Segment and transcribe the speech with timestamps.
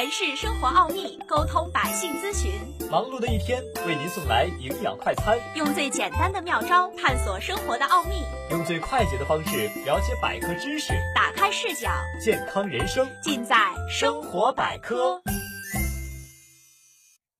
[0.00, 2.50] 诠释生活奥秘，沟通百姓咨询。
[2.90, 5.38] 忙碌的一天，为您送来营养快餐。
[5.54, 13.54] 用最简单的妙招探索生活的奥秘，用最快捷的方式了解百科知识，打开视角，健康人生尽在
[13.90, 15.20] 生活百科。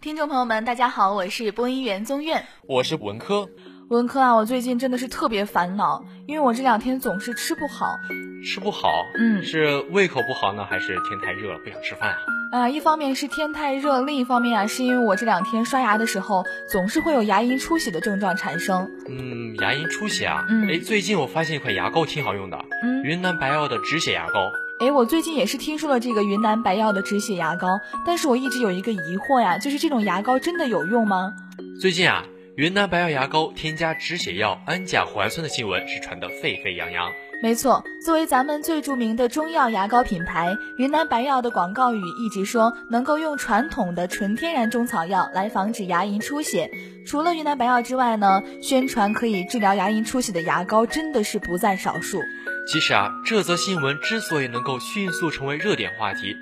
[0.00, 3.48] 听众朋友们，大家好，我是播音员宗苑，我是文科。
[3.88, 7.98] 文科啊，我最近真的是特别烦恼，因为我这两天总是吃不好。
[8.44, 12.60] 吃不好，嗯，是胃口不好呢，还是天太热了不想吃饭啊？
[12.60, 18.90] 啊，一方面是天太热，另一方面啊，是因为我这两天刷牙的时候总是会有牙龈出血的症状产生。
[19.08, 20.44] 嗯，牙龈出血啊？
[20.50, 24.52] 嗯，哎，最近我发现一款牙膏挺好用的，嗯，云南白药的止血牙膏。
[24.80, 31.32] 哎，我最近也是听说了这个云南白药的止血牙膏，但是我一直有一个疑惑呀，就是这种牙膏真的有用吗？
[31.80, 32.24] 最近啊，
[32.58, 37.12] 云南白药牙膏添加止血药氨甲环酸的新闻是传得沸沸扬扬。
[37.40, 46.68] 没错，作为咱们最著名的中药牙膏品牌，云南白药的广告语一直说能够用传统的纯天然中草药来防止牙龈出血。
[47.06, 52.18] 除了云南白药之外呢，宣传可以治疗牙龈出血的牙膏真的是不在少数。
[52.66, 56.34] 其实啊，这则新闻之所以能够迅速成为热点话题，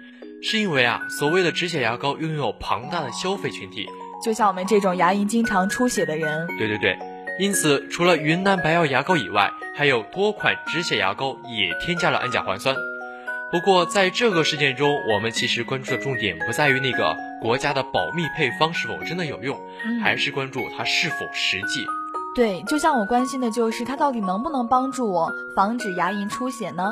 [0.42, 3.86] 是因为啊，所谓的止血牙膏拥有庞大的消费群体，
[4.22, 6.46] 就像我们这种牙龈经常出血的人。
[6.58, 6.98] 对对对。
[7.38, 12.74] 因此，除了云南白药牙膏以外，还有多款止血牙膏也添加了氨甲环酸。
[13.52, 19.54] 不过，在这个事件中，我们其实关注的重点不在于那个国家的保密配方是否真的有用，
[20.02, 21.84] 还是关注它是否实际。
[22.34, 26.90] 对，就像我关心的就是它到底能不能帮助我防止牙龈出血呢？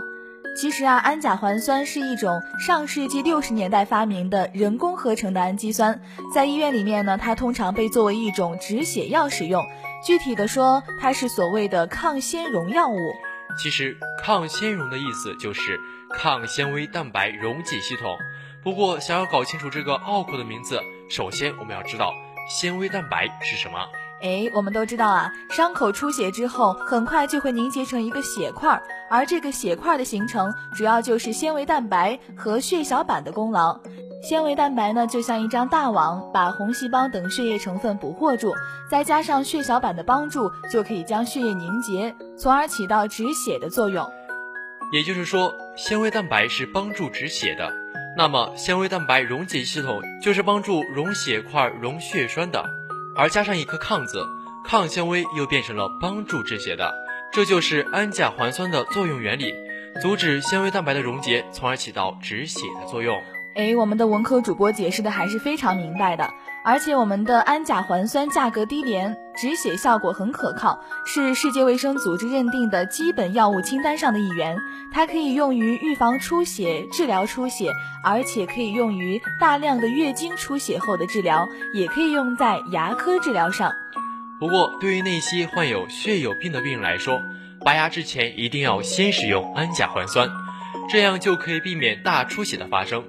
[0.57, 6.01] 其实啊，氨甲环酸是一种上世纪六十年代发明的人工合成的氨基酸，
[6.33, 9.65] 在医院里面呢，它通常被作为一种止血药使用。
[10.05, 12.97] 具体的说，它是所谓的抗纤溶药物。
[13.59, 18.17] 其实，抗纤溶的意思就是抗纤维蛋白溶解系统。
[18.63, 22.15] 不过，想要搞清楚这个拗口的名字，首先我们要知道
[22.49, 23.79] 纤维蛋白是什么。
[24.25, 33.79] 哎，我们都知道啊，伤口出血之后，很快就会凝结成一个血块，而这个血块的形成，主要就是纤维蛋白和血小板的功劳。
[34.23, 38.55] 纤维蛋白呢，就像一张大网，把红细胞等血液成分捕获住，
[38.91, 44.11] 再加上血小板的帮助，就可以将血液凝结，从而起到止血的作用。
[44.91, 47.71] 也就是说，纤维蛋白是帮助止血的，
[48.17, 52.65] 那么纤维蛋白溶解系统就是帮助溶血块、溶血栓的。
[53.17, 54.27] 而加上一颗抗字，
[54.65, 56.93] 抗纤维又变成了帮助止血的，
[57.33, 59.55] 这就是氨甲环酸的作用原理，
[60.03, 63.23] 阻止纤维蛋白的溶解，从而起到止血的作用。
[63.57, 66.29] 哎，我们的文科主播解释的还是非常明白的，
[66.65, 74.59] 而且我们的氨甲环酸价格低廉，止血效果很可靠，是世界卫生组织认定的基本药物清单上的一员。
[74.93, 77.71] 它可以用于预防出血、治疗出血，
[78.03, 83.73] 而且可以用于大量的月经出血后的治疗，也可以用在牙科治疗上。
[84.41, 87.23] 不过，对于那些患有血友病的病人来说，
[87.65, 90.29] 拔牙之前一定要先使用氨甲环酸，
[90.91, 93.05] 这样就可以避免大出血的发生。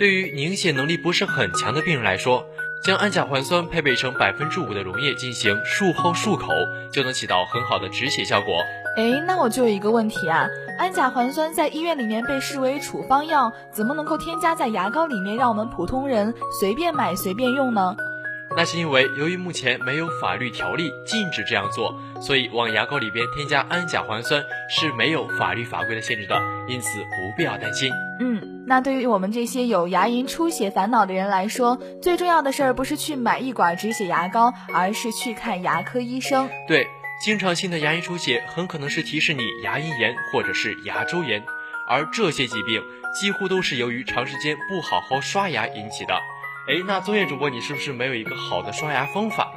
[0.00, 2.42] 对于凝血能力不是很强的病人来说，
[2.82, 6.48] 将氨甲环酸配备成百分之五的溶液进行术后漱口，
[6.90, 8.64] 就能起到很好的止血效果。
[8.96, 17.94] 哎，那我就有一个问题啊，氨甲环酸在医院里面被视为处方药，怎么能够添加在牙膏里面，让我们普通人随便买随便用呢？
[18.56, 26.40] 那是因为由于目前没有法律条例禁止这样做，所以往牙膏里边添加氨甲环酸是没有法律法规的限制的，
[26.70, 27.92] 因此不必要担心。
[28.18, 28.49] 嗯。
[28.70, 36.48] 那对于我们这些有牙龈出血烦恼的人来说，最重要的事儿不是去买一管止血牙膏，而是去看牙科医生。
[36.68, 36.86] 对，
[37.20, 41.42] 经常性的牙龈出血很可能是提示你牙龈炎或者是牙周炎，
[41.88, 42.80] 而这些疾病
[43.12, 46.14] 几乎都是由于长时间不好好刷牙引起的。
[46.68, 49.50] 哎，那宗业主播，你是不是没有一个好的刷牙方法？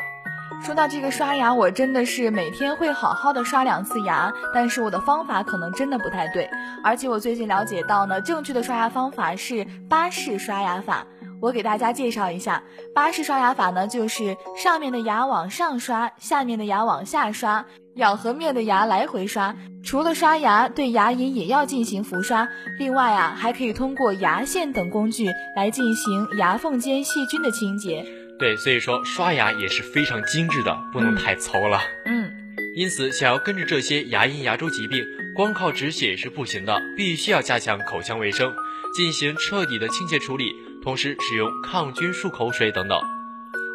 [0.64, 6.50] 说到这个刷牙，我真的是每天会好好的刷两次牙，但是我的方法可能真的不太对。
[6.82, 11.06] 而且我最近了解到呢，正确的刷牙方法是巴氏刷牙法。
[11.42, 12.64] 我给大家介绍一下，
[12.96, 19.54] 巴氏刷牙法呢，就是上面的牙往上刷，下面的牙往下刷，咬合面的牙来回刷。
[19.84, 22.48] 除了刷牙，对牙龈也要进行浮刷。
[22.80, 28.06] 另外啊，还可以通过牙线等工具来进行牙缝间细菌的清洁。
[28.44, 31.80] 对，所以说刷牙也是非常精致的，不能太糙了。
[32.04, 32.30] 嗯，
[32.76, 35.02] 因此，想要根治这些牙龈牙周疾病，
[35.34, 38.54] 光靠止血是不行的，必须要加强口腔卫生，
[38.94, 40.52] 进行彻底的清洁处理，
[40.84, 43.00] 同时使用抗菌漱口水等等。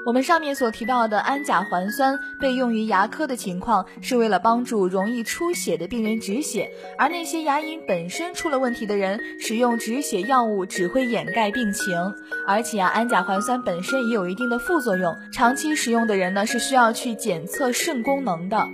[0.06, 11.94] 我们上面所提到的氨甲环酸被用于牙科的情况，是为了帮助容易出血的病人止血，而那些牙龈本身出了问题的人，使用止血药物只会掩盖病情。
[12.46, 18.66] 而且啊，氨甲环酸本身也有一定的副作用，长期使用的人呢是需要去检测肾功能的。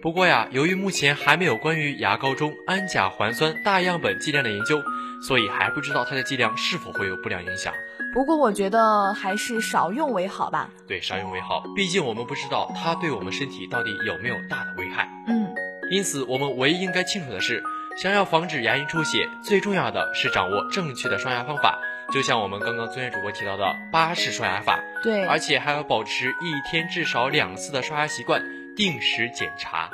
[0.00, 4.82] 不过呀，由于目前还没有关于牙膏中氨甲环酸大样本剂量的研究，
[5.26, 7.72] 所以还不知道它的剂量是否会有不良影响。
[8.12, 10.68] 不过我觉得还是少用为好吧。
[10.86, 15.08] 对，少用为好，毕竟我们不知道它对我们身体到底有没有大的危害。
[15.28, 15.54] 嗯，
[15.90, 17.62] 因此我们唯一应该清楚的是，
[18.02, 21.78] 想要防止牙龈出血，最重要的是掌握正确的刷牙方法。
[22.12, 24.78] 就像我们刚刚尊业主播提到的巴氏刷牙法。
[25.02, 28.42] 对，而且还要保持一天至少两次的刷牙习惯，
[28.76, 29.88] 定时检查。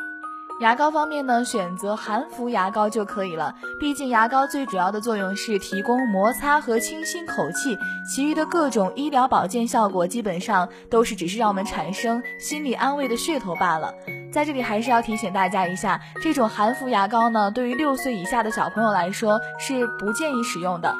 [0.60, 3.55] 牙膏方面呢，选择含氟牙膏就可以了。
[3.78, 13.94] 毕竟牙膏最主要的作用是提供摩擦和清新口气，其余的各种医疗保健效果基本上都是只是让我们产生心理安慰的噱头罢了。
[14.32, 20.93] 在这里还是要提醒大家一下，这种含氟牙膏呢，对于六岁以下的小朋友来说是不建议使用的，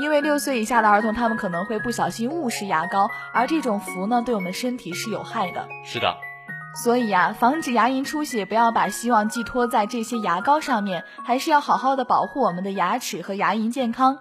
[0.00, 5.68] 因为六岁以下的儿童他们可能会不小心误食牙膏，而这种氟呢，对我们身体是有害的。
[5.84, 6.12] 是的。
[6.74, 14.18] 所以啊，防止牙龈出血，不要把希望寄托在这些牙膏上面，还是要好好的保护我们的牙齿和牙龈健康。